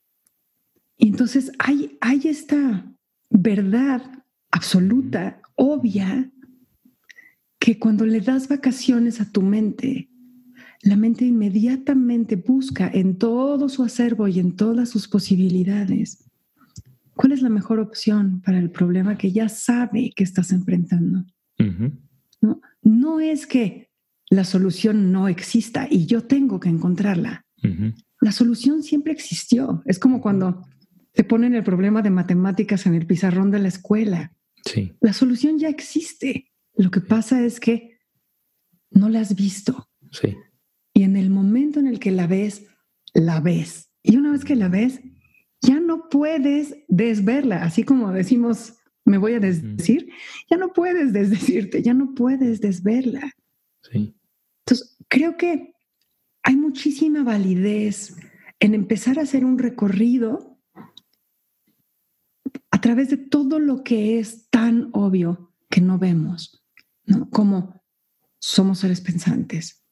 Y 0.96 1.08
entonces 1.08 1.52
hay, 1.60 1.98
hay 2.00 2.22
esta 2.26 2.84
verdad 3.30 4.02
absoluta, 4.50 5.40
obvia, 5.54 6.32
que 7.60 7.78
cuando 7.78 8.04
le 8.06 8.20
das 8.20 8.48
vacaciones 8.48 9.20
a 9.20 9.30
tu 9.30 9.42
mente, 9.42 10.10
la 10.82 10.96
mente 10.96 11.24
inmediatamente 11.24 12.36
busca 12.36 12.90
en 12.92 13.16
todo 13.16 13.68
su 13.68 13.82
acervo 13.82 14.28
y 14.28 14.40
en 14.40 14.56
todas 14.56 14.88
sus 14.88 15.08
posibilidades 15.08 16.26
cuál 17.16 17.32
es 17.32 17.42
la 17.42 17.48
mejor 17.48 17.80
opción 17.80 18.40
para 18.42 18.58
el 18.58 18.70
problema 18.70 19.18
que 19.18 19.32
ya 19.32 19.48
sabe 19.48 20.12
que 20.14 20.22
estás 20.22 20.52
enfrentando. 20.52 21.24
¿No? 22.42 22.60
no 22.82 23.20
es 23.20 23.46
que 23.46 23.90
la 24.28 24.44
solución 24.44 25.10
no 25.10 25.26
exista 25.26 25.88
y 25.90 26.04
yo 26.06 26.24
tengo 26.24 26.60
que 26.60 26.68
encontrarla. 26.68 27.44
La 28.20 28.30
solución 28.30 28.82
siempre 28.82 29.12
existió. 29.12 29.82
Es 29.86 29.98
como 29.98 30.20
cuando 30.20 30.62
te 31.12 31.24
ponen 31.24 31.54
el 31.54 31.64
problema 31.64 32.02
de 32.02 32.10
matemáticas 32.10 32.86
en 32.86 32.94
el 32.94 33.06
pizarrón 33.06 33.50
de 33.50 33.58
la 33.58 33.68
escuela. 33.68 34.32
Sí. 34.64 34.94
La 35.00 35.12
solución 35.12 35.58
ya 35.58 35.68
existe. 35.68 36.52
Lo 36.76 36.90
que 36.90 37.00
pasa 37.00 37.42
es 37.42 37.58
que 37.58 37.98
no 38.90 39.08
la 39.08 39.20
has 39.20 39.34
visto. 39.34 39.88
Sí. 40.12 40.36
Y 40.96 41.02
en 41.02 41.14
el 41.14 41.28
momento 41.28 41.78
en 41.78 41.88
el 41.88 41.98
que 41.98 42.10
la 42.10 42.26
ves, 42.26 42.68
la 43.12 43.40
ves. 43.40 43.90
Y 44.02 44.16
una 44.16 44.32
vez 44.32 44.46
que 44.46 44.56
la 44.56 44.70
ves, 44.70 45.02
ya 45.60 45.78
no 45.78 46.08
puedes 46.08 46.74
desverla, 46.88 47.64
así 47.64 47.82
como 47.82 48.12
decimos, 48.12 48.78
me 49.04 49.18
voy 49.18 49.34
a 49.34 49.40
desdecir, 49.40 50.10
ya 50.48 50.56
no 50.56 50.72
puedes 50.72 51.12
desdecirte, 51.12 51.82
ya 51.82 51.92
no 51.92 52.14
puedes 52.14 52.62
desverla. 52.62 53.30
Sí. 53.82 54.16
Entonces, 54.64 54.96
creo 55.08 55.36
que 55.36 55.74
hay 56.42 56.56
muchísima 56.56 57.22
validez 57.22 58.16
en 58.58 58.72
empezar 58.72 59.18
a 59.18 59.24
hacer 59.24 59.44
un 59.44 59.58
recorrido 59.58 60.58
a 62.70 62.80
través 62.80 63.10
de 63.10 63.18
todo 63.18 63.58
lo 63.58 63.84
que 63.84 64.18
es 64.18 64.48
tan 64.48 64.88
obvio 64.94 65.52
que 65.68 65.82
no 65.82 65.98
vemos, 65.98 66.64
¿no? 67.04 67.28
Como 67.28 67.82
somos 68.38 68.78
seres 68.78 69.02
pensantes, 69.02 69.85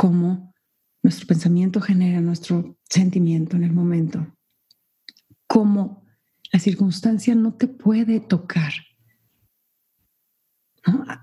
como 0.00 0.54
nuestro 1.02 1.26
pensamiento 1.26 1.78
genera 1.78 2.22
nuestro 2.22 2.78
sentimiento 2.88 3.56
en 3.56 3.64
el 3.64 3.72
momento, 3.74 4.34
como 5.46 6.06
la 6.50 6.58
circunstancia 6.58 7.34
no 7.34 7.52
te 7.52 7.68
puede 7.68 8.18
tocar. 8.18 8.72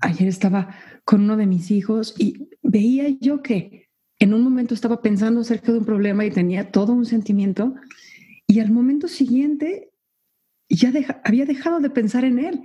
Ayer 0.00 0.28
estaba 0.28 0.76
con 1.04 1.22
uno 1.22 1.36
de 1.36 1.46
mis 1.46 1.72
hijos 1.72 2.14
y 2.20 2.50
veía 2.62 3.08
yo 3.20 3.42
que 3.42 3.88
en 4.20 4.32
un 4.32 4.42
momento 4.42 4.74
estaba 4.74 5.02
pensando 5.02 5.40
acerca 5.40 5.72
de 5.72 5.78
un 5.78 5.84
problema 5.84 6.24
y 6.24 6.30
tenía 6.30 6.70
todo 6.70 6.92
un 6.92 7.04
sentimiento 7.04 7.74
y 8.46 8.60
al 8.60 8.70
momento 8.70 9.08
siguiente 9.08 9.90
ya 10.68 10.92
había 11.24 11.46
dejado 11.46 11.80
de 11.80 11.90
pensar 11.90 12.24
en 12.24 12.38
él. 12.38 12.62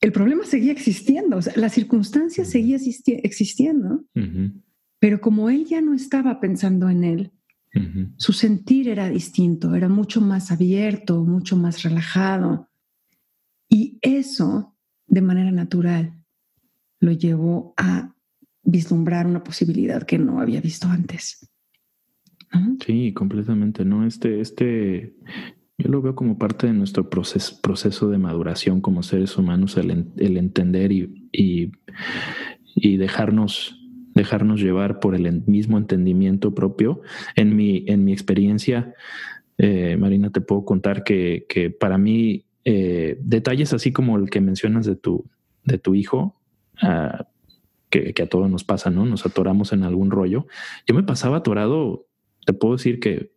El 0.00 0.10
problema 0.10 0.44
seguía 0.44 0.72
existiendo, 0.72 1.36
o 1.36 1.42
sea, 1.42 1.52
la 1.54 1.68
circunstancia 1.68 2.44
seguía 2.44 2.78
existiendo, 3.22 4.04
pero 5.02 5.20
como 5.20 5.50
él 5.50 5.64
ya 5.64 5.80
no 5.80 5.94
estaba 5.94 6.38
pensando 6.38 6.88
en 6.88 7.02
él, 7.02 7.32
su 8.18 8.32
sentir 8.32 8.88
era 8.88 9.08
distinto, 9.08 9.74
era 9.74 9.88
mucho 9.88 10.20
más 10.20 10.52
abierto, 10.52 11.24
mucho 11.24 11.56
más 11.56 11.82
relajado. 11.82 12.70
Y 13.68 13.98
eso, 14.00 14.76
de 15.08 15.20
manera 15.20 15.50
natural, 15.50 16.22
lo 17.00 17.10
llevó 17.10 17.74
a 17.76 18.14
vislumbrar 18.62 19.26
una 19.26 19.42
posibilidad 19.42 20.04
que 20.04 20.18
no 20.18 20.40
había 20.40 20.60
visto 20.60 20.86
antes. 20.86 21.50
Sí, 22.86 23.12
completamente, 23.12 23.84
¿no? 23.84 24.06
Este, 24.06 24.40
este, 24.40 25.16
yo 25.78 25.88
lo 25.88 26.00
veo 26.00 26.14
como 26.14 26.38
parte 26.38 26.68
de 26.68 26.74
nuestro 26.74 27.10
proceso, 27.10 27.60
proceso 27.60 28.08
de 28.08 28.18
maduración 28.18 28.80
como 28.80 29.02
seres 29.02 29.36
humanos, 29.36 29.76
el, 29.78 30.12
el 30.16 30.36
entender 30.36 30.92
y, 30.92 31.28
y, 31.32 31.72
y 32.76 32.98
dejarnos 32.98 33.80
dejarnos 34.14 34.60
llevar 34.60 35.00
por 35.00 35.14
el 35.14 35.42
mismo 35.46 35.78
entendimiento 35.78 36.54
propio. 36.54 37.00
En 37.36 37.56
mi, 37.56 37.84
en 37.86 38.04
mi 38.04 38.12
experiencia, 38.12 38.94
eh, 39.58 39.96
Marina, 39.96 40.30
te 40.30 40.40
puedo 40.40 40.64
contar 40.64 41.04
que, 41.04 41.46
para 41.78 41.98
mí 41.98 42.46
eh, 42.64 43.18
detalles 43.20 43.72
así 43.72 43.92
como 43.92 44.16
el 44.16 44.30
que 44.30 44.40
mencionas 44.40 44.86
de 44.86 44.96
tu, 44.96 45.24
de 45.64 45.78
tu 45.78 45.94
hijo, 45.94 46.40
ah, 46.80 47.26
que, 47.90 48.14
a 48.22 48.26
todos 48.26 48.50
nos 48.50 48.64
pasa, 48.64 48.90
¿no? 48.90 49.04
Nos 49.04 49.26
atoramos 49.26 49.72
en 49.72 49.82
algún 49.82 50.10
rollo. 50.10 50.46
Yo 50.86 50.94
me 50.94 51.02
pasaba 51.02 51.38
atorado, 51.38 52.06
te 52.46 52.52
puedo 52.52 52.76
decir 52.76 53.00
que 53.00 53.31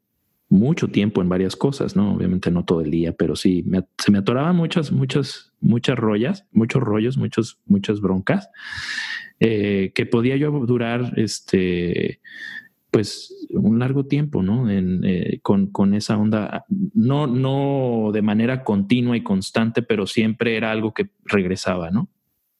mucho 0.56 0.88
tiempo 0.88 1.22
en 1.22 1.30
varias 1.30 1.56
cosas, 1.56 1.96
¿no? 1.96 2.14
Obviamente 2.14 2.50
no 2.50 2.66
todo 2.66 2.82
el 2.82 2.90
día, 2.90 3.14
pero 3.14 3.36
sí, 3.36 3.64
se 3.98 4.12
me 4.12 4.18
atoraban 4.18 4.56
muchas, 4.56 4.92
muchas, 4.92 5.54
muchas 5.60 5.98
rollas, 5.98 6.48
muchos 6.52 6.82
rollos, 6.82 7.18
muchos, 7.18 7.60
muchas 7.66 8.02
broncas. 8.02 8.50
Eh, 9.40 9.92
que 9.94 10.06
podía 10.06 10.38
yo 10.38 10.50
durar 10.66 11.14
este 11.18 12.22
pues 12.90 13.46
un 13.50 13.78
largo 13.78 14.06
tiempo, 14.06 14.42
¿no? 14.42 14.70
Eh, 14.72 15.42
con, 15.42 15.94
esa 15.94 16.18
onda, 16.18 16.64
no, 16.70 17.28
no 17.28 18.12
de 18.14 18.22
manera 18.22 18.64
continua 18.64 19.18
y 19.18 19.22
constante, 19.22 19.82
pero 19.82 20.08
siempre 20.08 20.56
era 20.56 20.72
algo 20.72 20.94
que 20.94 21.10
regresaba, 21.26 21.92
¿no? 21.92 22.08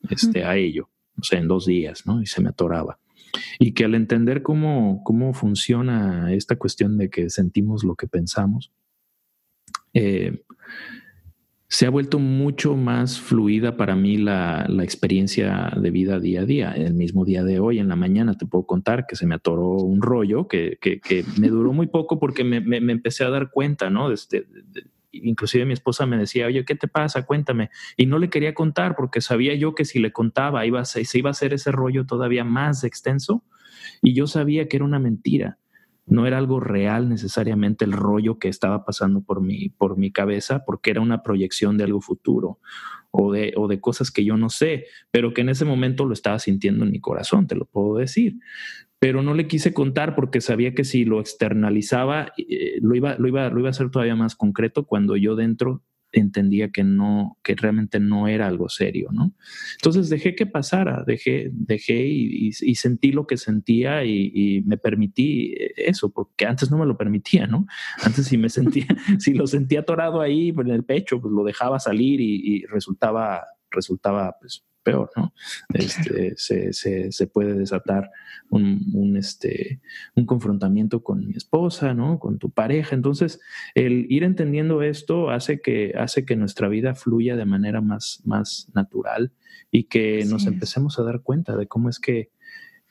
Este, 0.10 0.44
a 0.44 0.58
ello, 0.58 0.90
o 1.18 1.24
sea, 1.24 1.40
en 1.40 1.48
dos 1.48 1.66
días, 1.66 2.06
¿no? 2.06 2.22
Y 2.22 2.26
se 2.26 2.42
me 2.42 2.50
atoraba. 2.50 3.00
Y 3.60 3.74
que 3.74 3.86
al 3.86 3.96
entender 3.96 4.42
cómo, 4.42 5.02
cómo 5.04 5.34
funciona 5.34 6.34
esta 6.34 6.56
cuestión 6.56 6.98
de 6.98 7.10
que 7.10 7.30
sentimos 7.30 7.84
lo 7.84 7.96
que 7.96 8.08
pensamos, 8.08 8.72
eh, 9.94 10.44
se 11.68 11.86
ha 11.86 11.90
vuelto 11.90 12.20
mucho 12.20 12.76
más 12.76 13.20
fluida 13.20 13.76
para 13.76 13.96
mí 13.96 14.18
la, 14.18 14.68
experiencia 14.82 15.74
de 15.76 15.90
vida 15.90 16.20
día 16.20 16.42
a 16.42 16.46
día. 16.46 16.72
El 16.72 16.94
mismo 16.94 17.26
día 17.26 17.44
de 17.44 17.60
hoy, 17.60 17.80
en 17.80 17.88
la 17.88 17.96
mañana, 17.96 18.38
te 18.38 18.46
puedo 18.46 18.66
contar 18.66 19.06
que 19.08 19.16
se 19.16 19.26
me 19.26 19.36
atoró 19.36 19.70
un 19.72 20.02
rollo 20.02 20.48
que, 20.48 20.78
me 21.38 21.50
duró 21.50 21.74
muy 21.74 21.88
poco 21.88 22.20
porque 22.20 22.44
me, 22.44 22.78
empecé 22.92 23.24
a 23.24 23.30
dar 23.30 23.50
cuenta, 23.50 23.90
¿no? 23.90 24.12
Este, 24.12 24.46
inclusive 25.24 25.66
mi 25.66 25.74
esposa 25.74 26.06
me 26.06 26.18
decía, 26.18 26.48
oye, 26.48 26.66
¿qué 26.66 26.76
te 26.76 26.88
pasa? 26.88 27.26
Cuéntame. 27.26 27.70
Y 27.98 28.06
no 28.06 28.20
le 28.20 28.30
quería 28.30 28.54
contar 28.54 28.96
porque 28.96 29.22
sabía 29.22 29.56
yo 29.56 29.76
que 29.76 29.86
si 29.86 30.00
le 30.00 30.12
contaba 30.12 30.66
iba 30.66 30.84
se 30.86 31.04
iba 31.18 31.30
a 31.30 31.32
hacer 31.32 31.54
ese 31.54 31.72
rollo 31.72 32.06
todavía 32.06 32.44
más 32.44 32.84
extenso 32.84 33.44
y 34.02 34.14
yo 34.14 34.28
sabía 34.28 34.68
que 34.68 34.78
era 34.78 34.86
una 34.86 35.00
mentira 35.00 35.58
no 36.06 36.28
era 36.28 36.38
algo 36.38 36.60
real 36.60 37.10
necesariamente 37.10 37.86
el 37.86 37.92
rollo 37.92 38.38
que 38.38 38.48
estaba 38.48 38.86
pasando 38.86 39.22
por 39.22 39.42
mi, 39.42 39.70
por 39.70 39.98
mi 39.98 40.12
cabeza, 40.12 40.64
porque 40.66 40.92
era 40.92 41.02
una 41.02 41.24
proyección 41.24 41.78
de 41.78 41.86
algo 41.86 42.02
futuro 42.02 42.60
o 43.12 43.32
de, 43.32 43.54
o 43.56 43.68
de 43.68 43.80
cosas 43.80 44.12
que 44.12 44.24
yo 44.24 44.38
no 44.38 44.50
sé, 44.50 44.86
pero 45.12 45.34
que 45.34 45.42
en 45.42 45.50
ese 45.50 45.66
momento 45.66 46.06
lo 46.06 46.14
estaba 46.14 46.38
sintiendo 46.40 46.86
en 46.86 46.92
mi 46.92 47.00
corazón, 47.00 47.48
te 47.48 47.56
lo 47.56 47.66
puedo 47.66 47.98
decir. 47.98 48.38
Pero 49.00 49.24
no 49.24 49.34
le 49.34 49.48
quise 49.48 49.74
contar 49.74 50.16
porque 50.16 50.42
sabía 50.42 50.74
que 50.74 50.84
si 50.84 51.06
lo 51.06 51.20
externalizaba, 51.20 52.34
eh, 52.38 52.80
lo, 52.82 52.96
iba, 52.96 53.16
lo, 53.18 53.28
iba, 53.28 53.50
lo 53.50 53.60
iba 53.60 53.70
a 53.70 53.72
hacer 53.72 53.90
todavía 53.90 54.16
más 54.16 54.36
concreto 54.36 54.86
cuando 54.86 55.16
yo 55.16 55.36
dentro 55.36 55.84
entendía 56.20 56.70
que 56.72 56.84
no, 56.84 57.38
que 57.44 57.56
realmente 57.56 58.00
no 58.00 58.28
era 58.28 58.48
algo 58.48 58.70
serio, 58.70 59.10
¿no? 59.12 59.34
Entonces 59.76 60.10
dejé 60.10 60.36
que 60.36 60.46
pasara, 60.46 61.04
dejé, 61.06 61.50
dejé 61.52 62.06
y, 62.08 62.52
sentí 62.76 63.12
lo 63.12 63.28
que 63.28 63.38
sentía 63.38 64.04
y, 64.06 64.64
me 64.66 64.78
permití 64.78 65.54
eso, 65.76 66.12
porque 66.12 66.46
antes 66.46 66.72
no 66.72 66.78
me 66.78 66.86
lo 66.86 66.98
permitía, 66.98 67.48
¿no? 67.48 67.66
Antes 68.04 68.28
si 68.28 68.38
me 68.38 68.50
sentía, 68.50 68.88
si 69.20 69.34
lo 69.34 69.48
sentía 69.48 69.82
atorado 69.82 70.22
ahí 70.22 70.50
en 70.50 70.72
el 70.72 70.84
pecho, 70.84 71.22
pues 71.22 71.34
lo 71.34 71.44
dejaba 71.44 71.80
salir 71.80 72.22
y, 72.22 72.42
y 72.44 72.66
resultaba, 72.66 73.44
resultaba, 73.72 74.36
pues 74.40 74.64
peor, 74.86 75.10
¿no? 75.18 75.34
Este, 75.74 76.36
se, 76.38 76.72
se, 77.12 77.28
puede 77.28 77.56
desatar 77.56 78.12
un, 78.50 79.18
este, 79.18 79.82
un 80.16 80.26
confrontamiento 80.26 81.04
con 81.04 81.28
mi 81.28 81.34
esposa, 81.34 81.94
¿no? 81.94 82.20
Con 82.20 82.38
tu 82.38 82.52
pareja. 82.52 82.96
Entonces, 82.96 83.42
el 83.74 84.06
ir 84.10 84.24
entendiendo 84.24 84.84
esto 84.84 85.32
hace 85.32 85.60
que, 85.60 85.94
hace 85.98 86.24
que 86.24 86.36
nuestra 86.36 86.70
vida 86.70 86.94
fluya 86.94 87.36
de 87.36 87.46
manera 87.46 87.82
más, 87.82 88.22
más 88.24 88.72
natural 88.74 89.34
y 89.72 89.86
que 89.86 90.24
nos 90.30 90.46
empecemos 90.46 91.00
a 91.00 91.04
dar 91.04 91.22
cuenta 91.22 91.58
de 91.58 91.68
cómo 91.68 91.90
es 91.90 92.00
que, 92.00 92.30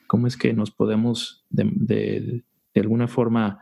cómo 0.09 0.27
es 0.27 0.37
que 0.37 0.53
nos 0.53 0.73
podemos 0.73 1.47
de, 1.49 2.43
de 2.75 2.81
alguna 2.81 3.07
forma 3.07 3.61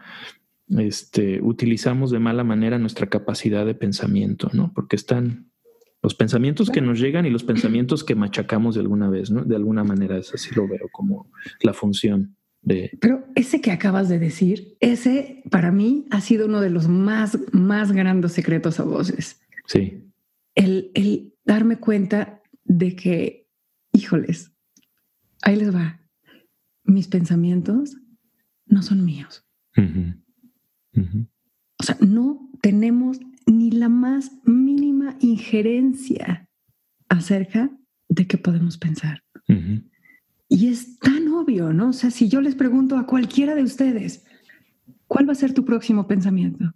este, 0.69 1.41
utilizamos 1.43 2.11
de 2.11 2.19
mala 2.19 2.45
manera 2.45 2.79
nuestra 2.79 3.09
capacidad 3.09 3.67
de 3.67 3.75
pensamiento, 3.75 4.49
¿no? 4.55 4.73
Porque 4.75 4.97
están 4.97 5.52
los 6.03 6.15
pensamientos 6.15 6.69
que 6.69 6.81
nos 6.81 6.99
llegan 6.99 7.27
y 7.27 7.31
los 7.31 7.45
pensamientos 7.45 8.03
que 8.03 8.15
machacamos 8.15 8.75
de 8.75 8.81
alguna 8.81 9.09
vez, 9.09 9.31
¿no? 9.31 9.45
De 9.45 9.55
alguna 9.55 9.85
manera, 9.85 10.19
es 10.19 10.35
así 10.35 10.55
lo 10.55 10.67
veo 10.67 10.89
como 10.91 11.31
la 11.61 11.73
función 11.73 12.37
de... 12.61 12.91
Pero 13.01 13.25
ese 13.37 13.61
que 13.61 13.71
acabas 13.71 14.09
de 14.09 14.19
decir, 14.19 14.77
ese 14.81 15.45
para 15.51 15.71
mí 15.71 16.07
ha 16.11 16.21
sido 16.21 16.47
uno 16.47 16.61
de 16.61 16.71
los 16.71 16.89
más, 16.89 17.39
más 17.53 17.93
grandes 17.93 18.33
secretos 18.33 18.81
a 18.81 18.85
voces. 18.85 19.41
Sí. 19.67 20.03
El, 20.57 20.91
el 20.95 21.35
darme 21.45 21.79
cuenta 21.79 22.43
de 22.65 22.97
que, 22.97 23.49
híjoles, 23.93 24.53
ahí 25.43 25.57
les 25.57 25.75
va, 25.75 26.01
mis 26.85 27.07
pensamientos 27.07 27.97
no 28.67 28.83
son 28.83 29.05
míos. 29.05 29.45
O 31.79 31.85
sea, 31.85 31.97
no 32.01 32.51
tenemos 32.61 33.19
ni 33.47 33.71
la 33.71 33.89
más 33.89 34.33
mínima 34.45 35.17
injerencia 35.21 36.49
acerca 37.09 37.71
de 38.09 38.27
qué 38.27 38.39
podemos 38.39 38.79
pensar. 38.79 39.23
Y 40.49 40.69
es 40.69 40.99
tan 40.99 41.29
obvio, 41.29 41.73
¿no? 41.73 41.89
O 41.89 41.93
sea, 41.93 42.11
si 42.11 42.29
yo 42.29 42.41
les 42.41 42.55
pregunto 42.55 42.97
a 42.97 43.07
cualquiera 43.07 43.55
de 43.55 43.63
ustedes, 43.63 44.25
¿cuál 45.07 45.27
va 45.29 45.33
a 45.33 45.37
ser 45.37 45.55
tu 45.55 45.65
próximo 45.65 46.07
pensamiento? 46.07 46.73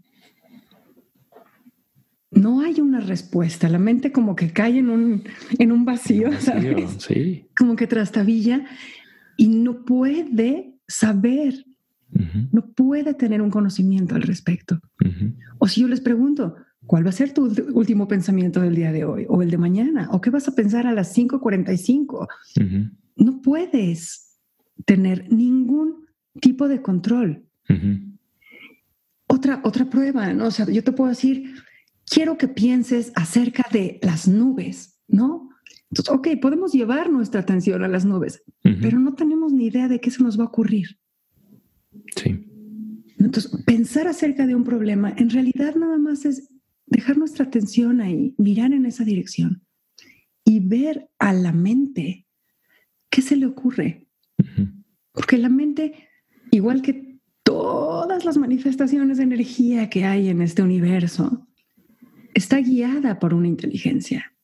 No 2.31 2.61
hay 2.61 2.81
una 2.81 3.01
respuesta. 3.01 3.69
La 3.69 3.79
mente 3.79 4.13
como 4.13 4.35
que 4.35 4.53
cae 4.53 4.79
en 4.79 4.91
un, 4.91 5.25
en 5.59 5.73
un 5.73 5.85
vacío, 5.85 6.31
¿sabes? 6.41 6.97
Sí. 6.99 7.47
Como 7.57 7.77
que 7.77 7.87
trastabilla 7.87 8.65
y 9.37 9.49
no 9.49 9.85
puede 9.85 10.75
saber 10.89 11.66
no 12.53 12.67
puede 12.73 13.15
tener 13.15 13.43
un 13.43 13.51
conocimiento 13.51 14.15
al 14.15 14.23
respecto. 14.23 14.81
O 15.59 15.69
si 15.69 15.81
yo 15.81 15.89
les 15.89 16.01
pregunto, 16.01 16.57
¿cuál 16.87 17.05
va 17.05 17.11
a 17.11 17.13
ser 17.13 17.33
tu 17.33 17.53
último 17.75 18.09
pensamiento 18.09 18.61
del 18.61 18.75
día 18.75 18.93
de 18.93 19.05
hoy 19.05 19.27
o 19.29 19.43
el 19.43 19.51
de 19.51 19.59
mañana? 19.59 20.09
¿O 20.13 20.21
qué 20.21 20.31
vas 20.31 20.49
a 20.49 20.55
pensar 20.55 20.87
a 20.87 20.93
las 20.93 21.17
5.45? 21.17 22.29
No 23.17 23.41
puedes 23.43 24.39
tener 24.85 25.33
ningún 25.33 26.07
tipo 26.41 26.69
de 26.69 26.83
control. 26.83 27.45
Otra, 29.27 29.61
otra 29.65 29.91
prueba, 29.91 30.33
¿no? 30.33 30.47
O 30.47 30.51
sea, 30.51 30.67
yo 30.67 30.85
te 30.85 30.93
puedo 30.93 31.11
decir, 31.11 31.55
quiero 32.09 32.39
que 32.39 32.49
pienses 32.49 33.13
acerca 33.15 33.67
de 33.73 33.99
las 34.03 34.29
nubes, 34.29 35.01
¿no? 35.09 35.51
Entonces, 35.91 36.13
ok, 36.13 36.29
podemos 36.41 36.73
llevar 36.73 37.11
nuestra 37.11 37.41
atención 37.41 37.83
a 37.85 37.89
las 37.89 38.05
nubes, 38.05 38.43
pero 38.63 38.99
no 38.99 39.15
tenemos 39.15 39.53
ni 39.53 39.67
idea 39.67 39.89
de 39.89 40.01
qué 40.01 40.11
se 40.11 40.23
nos 40.23 40.39
va 40.39 40.45
a 40.45 40.49
ocurrir. 40.49 40.99
Sí. 42.17 42.47
Entonces, 43.19 43.51
pensar 43.65 44.09
acerca 44.09 44.47
de 44.47 44.55
un 44.55 44.65
problema 44.65 45.15
en 45.17 45.31
realidad 45.31 45.75
nada 45.75 45.99
más 45.99 46.25
es 46.25 46.49
dejar 46.87 47.19
nuestra 47.19 47.45
atención 47.45 48.01
ahí, 48.01 48.35
mirar 48.39 48.73
en 48.73 48.87
esa 48.87 49.05
dirección 49.05 49.63
y 50.45 50.61
ver 50.61 51.09
a 51.19 51.33
la 51.33 51.53
mente 51.53 52.27
qué 53.11 53.23
se 53.23 53.37
le 53.37 53.47
ocurre. 53.47 54.07
Porque 55.13 55.39
la 55.39 55.49
mente, 55.49 56.09
igual 56.51 56.83
que 56.83 57.19
todas 57.43 58.25
las 58.25 58.37
manifestaciones 58.37 59.17
de 59.17 59.25
energía 59.25 59.89
que 59.89 60.05
hay 60.05 60.29
en 60.29 60.43
este 60.43 60.63
universo, 60.63 61.49
está 62.35 62.59
guiada 62.59 63.19
por 63.19 63.35
una 63.35 63.49
inteligencia. 63.49 64.37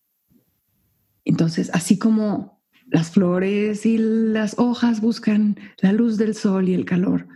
Entonces, 1.25 1.71
así 1.73 1.99
como 1.99 2.63
las 2.87 3.11
flores 3.11 3.87
y 3.87 3.99
las 3.99 4.59
hojas 4.59 5.01
buscan 5.01 5.57
la 5.79 5.93
luz 5.93 6.17
del 6.17 6.35
sol 6.35 6.69
y 6.69 6.75
el 6.75 6.85
calor, 6.85 7.29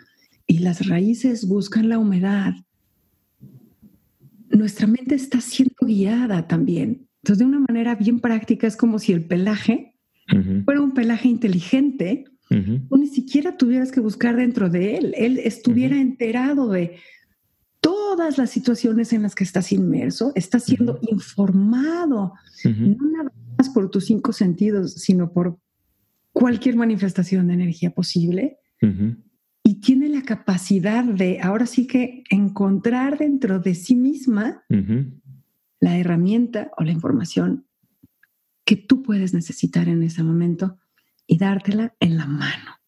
y 0.46 0.58
las 0.58 0.86
raíces 0.86 1.46
buscan 1.46 1.88
la 1.88 1.98
humedad, 1.98 2.54
nuestra 4.50 4.86
mente 4.86 5.14
está 5.14 5.40
siendo 5.40 5.74
guiada 5.86 6.46
también. 6.46 7.08
Entonces, 7.22 7.38
de 7.38 7.44
una 7.44 7.60
manera 7.60 7.94
bien 7.96 8.20
práctica, 8.20 8.66
es 8.66 8.76
como 8.76 8.98
si 8.98 9.12
el 9.12 9.24
pelaje 9.24 9.94
fuera 10.64 10.80
un 10.80 10.92
pelaje 10.92 11.28
inteligente, 11.28 12.24
o 12.88 12.96
ni 12.96 13.08
siquiera 13.08 13.56
tuvieras 13.56 13.90
que 13.90 14.00
buscar 14.00 14.36
dentro 14.36 14.70
de 14.70 14.96
él. 14.96 15.14
Él 15.16 15.38
estuviera 15.38 16.00
enterado 16.00 16.68
de 16.68 16.96
todas 17.80 18.38
las 18.38 18.50
situaciones 18.50 19.12
en 19.12 19.22
las 19.22 19.34
que 19.34 19.44
estás 19.44 19.72
inmerso, 19.72 20.32
está 20.34 20.60
siendo 20.60 20.98
informado, 21.02 22.34
no 22.64 23.10
nada 23.10 23.32
más 23.58 23.68
por 23.70 23.90
tus 23.90 24.06
cinco 24.06 24.32
sentidos, 24.32 24.94
sino 24.94 25.32
por 25.32 25.58
cualquier 26.32 26.76
manifestación 26.76 27.48
de 27.48 27.54
energía 27.54 27.90
posible 27.90 28.58
y 29.66 29.80
tiene 29.80 30.08
la 30.08 30.22
capacidad 30.22 31.02
de 31.02 31.40
ahora 31.40 31.66
sí 31.66 31.88
que 31.88 32.22
encontrar 32.30 33.18
dentro 33.18 33.58
de 33.58 33.74
sí 33.74 33.96
misma 33.96 34.62
la 35.80 35.98
herramienta 35.98 36.70
o 36.78 36.84
la 36.84 36.92
información 36.92 37.66
que 38.64 38.76
tú 38.76 39.02
puedes 39.02 39.34
necesitar 39.34 39.88
en 39.88 40.04
ese 40.04 40.22
momento 40.22 40.78
y 41.26 41.38
dártela 41.38 41.96
en 41.98 42.16
la 42.16 42.26
mano. 42.26 42.78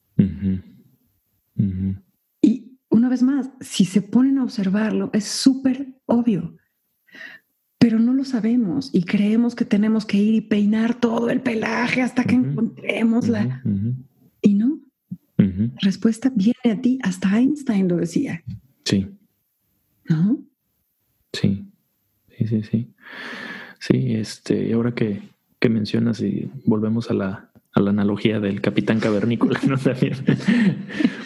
Y 2.42 2.78
una 2.90 3.08
vez 3.08 3.24
más, 3.24 3.50
si 3.60 3.84
se 3.84 4.00
ponen 4.00 4.38
a 4.38 4.44
observarlo, 4.44 5.10
es 5.12 5.24
súper 5.24 6.00
obvio, 6.06 6.58
pero 7.80 7.98
no 7.98 8.14
lo 8.14 8.24
sabemos 8.24 8.90
y 8.92 9.02
creemos 9.02 9.56
que 9.56 9.64
tenemos 9.64 10.06
que 10.06 10.18
ir 10.18 10.34
y 10.34 10.40
peinar 10.42 10.94
todo 10.94 11.28
el 11.28 11.40
pelaje 11.40 12.02
hasta 12.02 12.22
que 12.22 12.36
encontremos 12.36 13.26
la... 13.26 13.64
La 15.58 15.80
respuesta 15.82 16.30
viene 16.34 16.70
a 16.70 16.80
ti, 16.80 16.98
hasta 17.02 17.38
Einstein 17.38 17.88
lo 17.88 17.96
decía. 17.96 18.42
Sí. 18.84 19.08
¿No? 20.08 20.38
Sí, 21.32 21.66
sí, 22.36 22.46
sí, 22.46 22.62
sí. 22.62 22.88
Sí, 23.80 24.14
este, 24.14 24.68
y 24.68 24.72
ahora 24.72 24.94
que, 24.94 25.22
que 25.60 25.68
mencionas 25.68 26.20
y 26.20 26.50
volvemos 26.64 27.10
a 27.10 27.14
la, 27.14 27.50
a 27.72 27.80
la 27.80 27.90
analogía 27.90 28.40
del 28.40 28.60
capitán 28.60 29.00
cavernícola, 29.00 29.60
¿no? 29.66 29.76
También. 29.78 30.14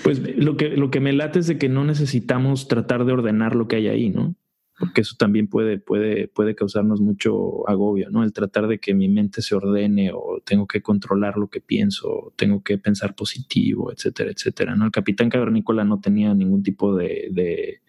pues 0.03 0.21
lo 0.37 0.57
que, 0.57 0.71
lo 0.77 0.91
que 0.91 1.01
me 1.01 1.13
late 1.13 1.39
es 1.39 1.47
de 1.47 1.59
que 1.59 1.69
no 1.69 1.85
necesitamos 1.85 2.69
tratar 2.69 3.05
de 3.05 3.13
ordenar 3.13 3.55
lo 3.55 3.69
que 3.69 3.77
hay 3.77 3.89
ahí, 3.89 4.11
¿no? 4.11 4.35
Porque 4.83 5.03
eso 5.03 5.15
también 5.17 5.47
puede, 5.47 5.79
puede, 5.79 6.27
puede 6.27 6.57
causarnos 6.57 7.01
mucho 7.01 7.69
agobio, 7.69 8.11
¿no? 8.11 8.25
El 8.25 8.33
tratar 8.33 8.67
de 8.67 8.81
que 8.81 8.95
mi 8.95 9.09
mente 9.09 9.41
se 9.41 9.55
ordene 9.55 10.11
o 10.13 10.43
tengo 10.45 10.67
que 10.67 10.83
controlar 10.83 11.39
lo 11.39 11.47
que 11.47 11.61
pienso, 11.61 12.33
tengo 12.35 12.65
que 12.65 12.79
pensar 12.79 13.15
positivo, 13.15 13.93
etcétera, 13.93 14.33
etcétera, 14.33 14.75
¿no? 14.75 14.87
El 14.87 14.91
capitán 14.91 15.31
cavernícola 15.31 15.85
no 15.85 16.01
tenía 16.01 16.35
ningún 16.35 16.65
tipo 16.65 16.97
de, 16.97 17.81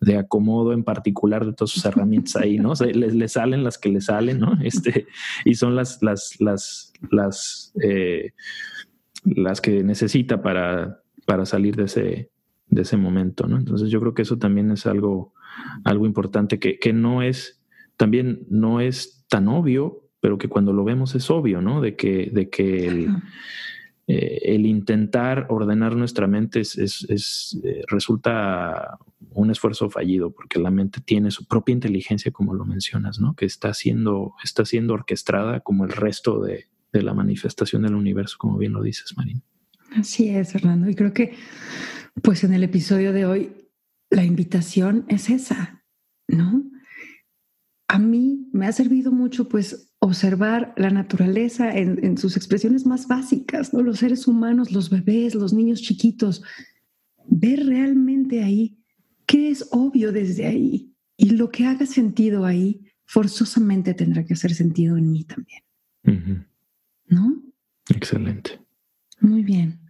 de, 0.00 0.18
acomodo 0.18 0.72
en 0.72 0.82
particular 0.82 1.46
de 1.46 1.52
todas 1.52 1.70
sus 1.70 1.84
herramientas 1.84 2.34
ahí, 2.34 2.58
¿no? 2.58 2.72
O 2.72 2.84
le, 2.84 3.28
salen 3.28 3.62
las 3.62 3.78
que 3.78 3.90
le 3.90 4.00
salen, 4.00 4.40
¿no? 4.40 4.58
Este, 4.64 5.06
y 5.44 5.54
son 5.54 5.76
las, 5.76 6.02
las, 6.02 6.40
las, 6.40 6.92
las, 7.08 7.72
eh, 7.80 8.32
las 9.24 9.60
que 9.60 9.84
necesita 9.84 10.42
para, 10.42 11.04
para 11.24 11.46
salir 11.46 11.76
de 11.76 11.84
ese, 11.84 12.30
de 12.66 12.82
ese 12.82 12.96
momento, 12.96 13.46
¿no? 13.46 13.58
Entonces 13.58 13.90
yo 13.90 14.00
creo 14.00 14.14
que 14.14 14.22
eso 14.22 14.38
también 14.38 14.72
es 14.72 14.86
algo 14.86 15.34
algo 15.84 16.06
importante 16.06 16.58
que, 16.58 16.78
que 16.78 16.92
no 16.92 17.22
es, 17.22 17.62
también 17.96 18.46
no 18.48 18.80
es 18.80 19.24
tan 19.28 19.48
obvio, 19.48 20.08
pero 20.20 20.38
que 20.38 20.48
cuando 20.48 20.72
lo 20.72 20.84
vemos 20.84 21.14
es 21.14 21.30
obvio, 21.30 21.60
¿no? 21.60 21.80
De 21.80 21.96
que, 21.96 22.30
de 22.32 22.48
que 22.48 22.86
el, 22.86 23.08
eh, 24.06 24.38
el 24.44 24.66
intentar 24.66 25.46
ordenar 25.48 25.96
nuestra 25.96 26.26
mente 26.26 26.60
es, 26.60 26.76
es, 26.78 27.60
eh, 27.64 27.82
resulta 27.88 28.98
un 29.30 29.50
esfuerzo 29.50 29.90
fallido, 29.90 30.30
porque 30.30 30.58
la 30.58 30.70
mente 30.70 31.00
tiene 31.00 31.30
su 31.30 31.46
propia 31.46 31.72
inteligencia, 31.72 32.30
como 32.30 32.54
lo 32.54 32.64
mencionas, 32.64 33.18
¿no? 33.18 33.34
Que 33.34 33.46
está 33.46 33.74
siendo, 33.74 34.34
está 34.44 34.64
siendo 34.64 34.94
orquestada 34.94 35.60
como 35.60 35.84
el 35.84 35.90
resto 35.90 36.40
de, 36.40 36.66
de 36.92 37.02
la 37.02 37.14
manifestación 37.14 37.82
del 37.82 37.94
universo, 37.94 38.36
como 38.38 38.58
bien 38.58 38.72
lo 38.72 38.82
dices, 38.82 39.16
Marín. 39.16 39.42
Así 39.96 40.28
es, 40.28 40.52
Fernando. 40.52 40.88
Y 40.88 40.94
creo 40.94 41.12
que, 41.12 41.34
pues 42.22 42.44
en 42.44 42.52
el 42.52 42.62
episodio 42.62 43.12
de 43.12 43.26
hoy 43.26 43.61
la 44.12 44.24
invitación 44.24 45.06
es 45.08 45.30
esa, 45.30 45.82
¿no? 46.28 46.70
A 47.88 47.98
mí 47.98 48.48
me 48.52 48.66
ha 48.66 48.72
servido 48.72 49.10
mucho 49.10 49.48
pues 49.48 49.92
observar 49.98 50.74
la 50.76 50.90
naturaleza 50.90 51.76
en, 51.76 52.18
sus 52.18 52.36
expresiones 52.36 52.86
más 52.86 53.08
básicas, 53.08 53.72
¿no? 53.72 53.82
Los 53.82 54.00
seres 54.00 54.26
humanos, 54.28 54.70
los 54.70 54.90
bebés, 54.90 55.34
los 55.34 55.52
niños 55.52 55.80
chiquitos, 55.80 56.42
ver 57.26 57.66
realmente 57.66 58.42
ahí 58.42 58.78
qué 59.26 59.50
es 59.50 59.68
obvio 59.70 60.12
desde 60.12 60.46
ahí 60.46 60.94
y 61.16 61.30
lo 61.30 61.50
que 61.50 61.66
haga 61.66 61.86
sentido 61.86 62.44
ahí 62.44 62.84
forzosamente 63.04 63.94
tendrá 63.94 64.24
que 64.24 64.34
hacer 64.34 64.54
sentido 64.54 64.96
en 64.96 65.10
mí 65.10 65.24
también. 65.24 66.46
¿No? 67.06 67.42
Excelente. 67.88 68.60
Muy 69.20 69.42
bien. 69.42 69.81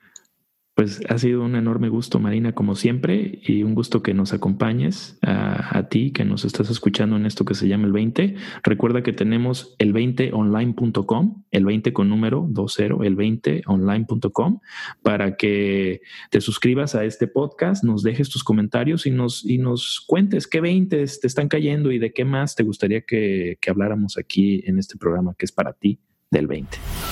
Pues 0.83 1.01
ha 1.09 1.17
sido 1.17 1.45
un 1.45 1.55
enorme 1.55 1.89
gusto, 1.89 2.19
Marina, 2.19 2.57
como 2.57 2.75
siempre, 2.75 3.39
y 3.47 3.63
un 3.63 3.73
gusto 3.73 4.03
que 4.03 4.15
nos 4.15 4.33
acompañes 4.33 5.17
a, 5.23 5.87
ti, 5.89 6.11
que 6.11 6.25
nos 6.25 6.45
estás 6.45 6.71
escuchando 6.71 7.15
en 7.15 7.25
esto 7.25 7.45
que 7.45 7.55
se 7.55 7.69
llama 7.69 7.87
el 7.87 7.93
20. 7.93 8.35
Recuerda 8.65 9.05
que 9.05 9.13
tenemos 9.13 9.77
el 9.79 9.93
20online.com, 9.93 11.45
el 11.53 11.65
20 11.65 11.93
con 11.93 12.09
número 12.09 12.49
20, 12.49 12.85
el 13.07 13.17
20online.com, 13.17 14.59
para 15.03 15.37
que 15.37 16.01
te 16.31 16.41
suscribas 16.41 16.97
a 16.97 17.05
este 17.05 17.29
podcast, 17.29 17.85
nos 17.85 18.03
dejes 18.03 18.29
tus 18.29 18.43
comentarios 18.43 19.07
y 19.07 19.13
nos, 19.13 19.45
y 19.45 19.59
nos 19.59 20.03
cuentes 20.05 20.49
qué 20.49 20.61
20 20.61 20.97
te 20.97 21.27
están 21.29 21.47
cayendo 21.47 21.93
y 21.93 22.01
de 22.01 22.13
qué 22.13 22.25
más 22.25 22.57
te 22.57 22.65
gustaría 22.65 23.03
que, 23.03 23.57
que 23.61 23.71
habláramos 23.71 24.19
aquí 24.19 24.65
en 24.67 24.81
este 24.81 24.99
programa 24.99 25.37
que 25.39 25.45
es 25.45 25.53
para 25.53 25.75
ti 25.75 26.01
del 26.29 26.49
20. 26.49 27.12